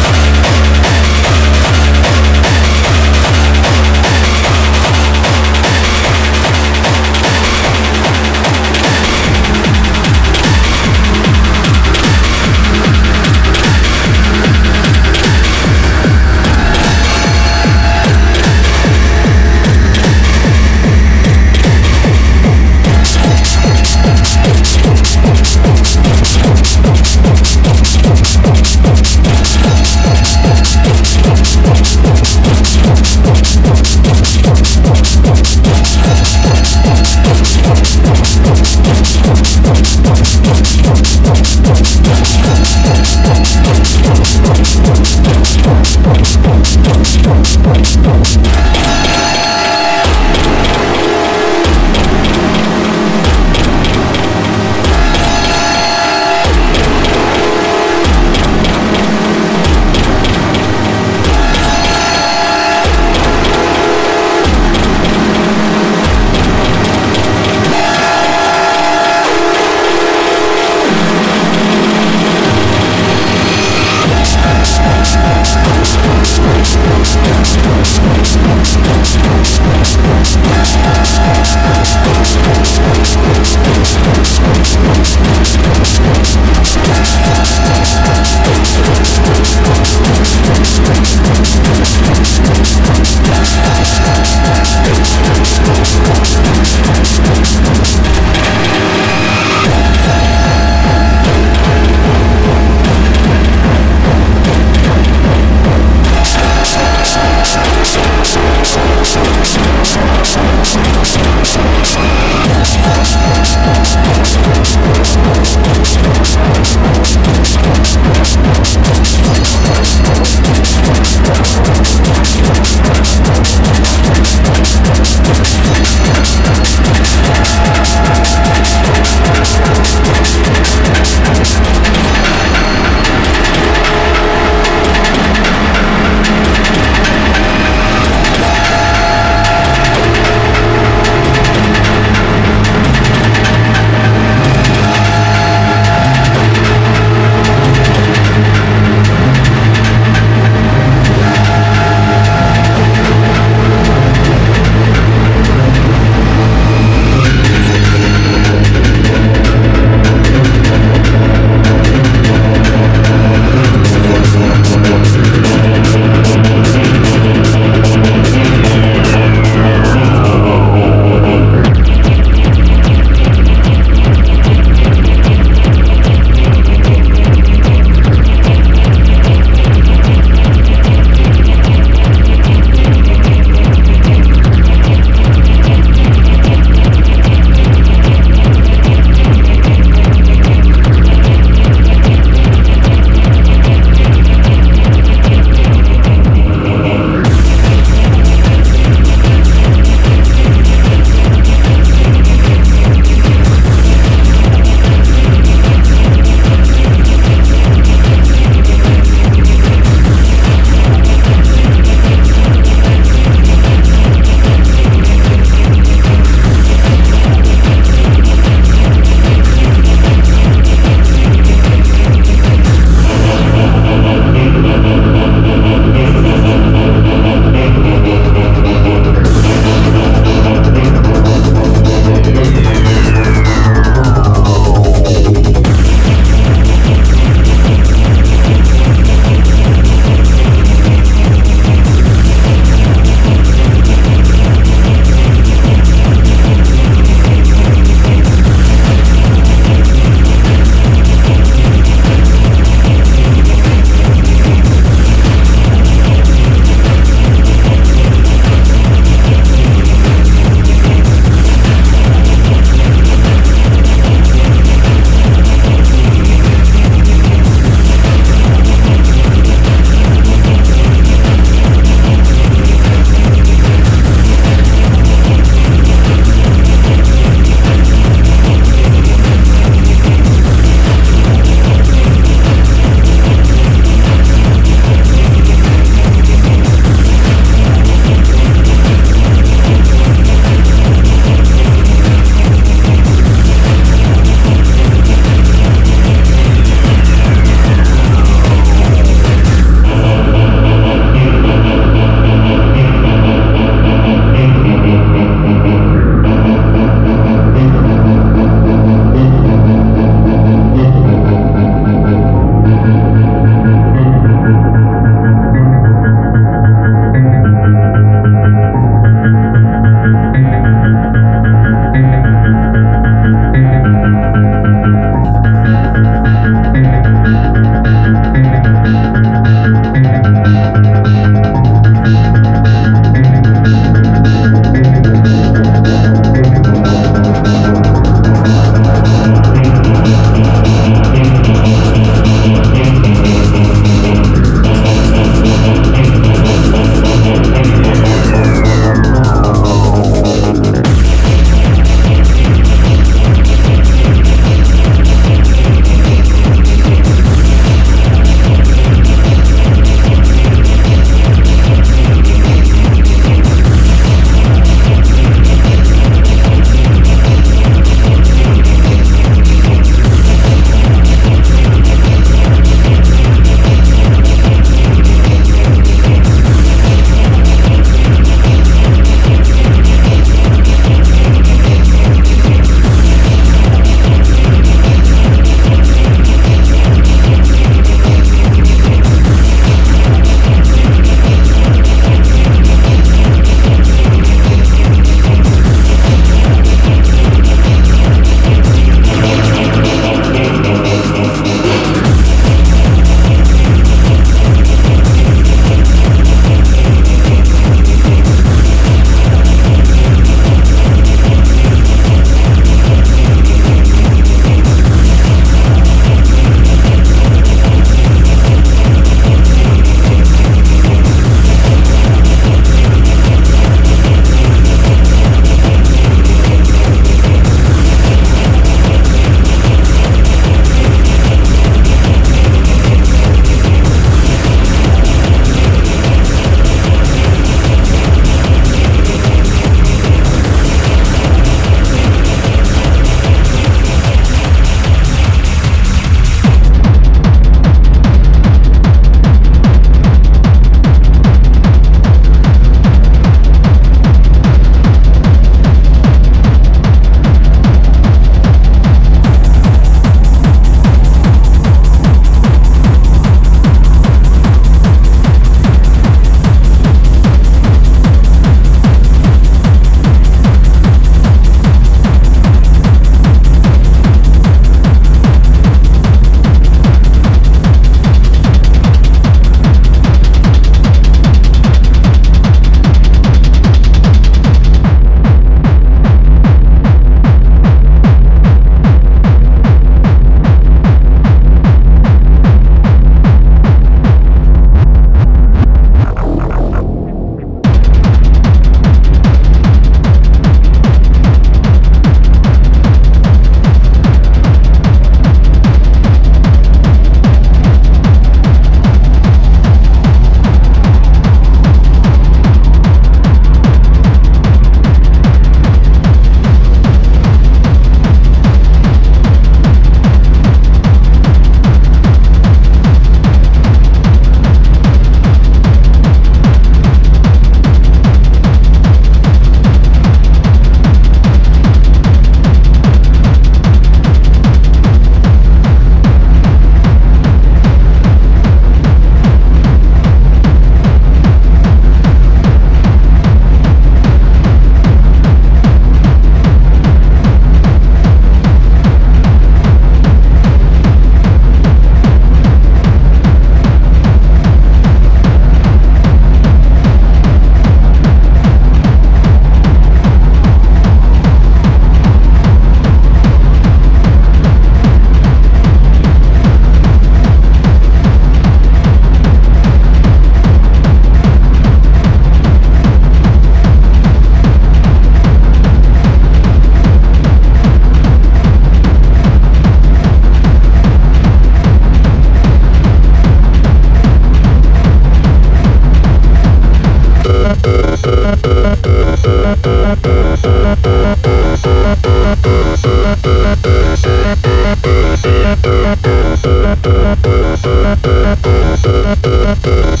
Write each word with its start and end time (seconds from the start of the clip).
Peace. 599.55 600.00